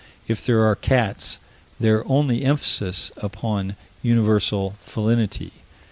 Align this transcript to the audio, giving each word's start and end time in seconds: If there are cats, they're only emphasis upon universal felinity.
If 0.27 0.43
there 0.43 0.65
are 0.65 0.73
cats, 0.75 1.37
they're 1.79 2.03
only 2.07 2.43
emphasis 2.43 3.11
upon 3.17 3.75
universal 4.01 4.73
felinity. 4.81 5.51